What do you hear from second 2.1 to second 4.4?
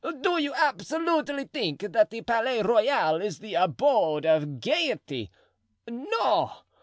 Palais Royal is the abode